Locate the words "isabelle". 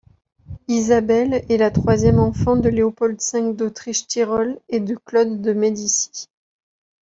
0.67-1.45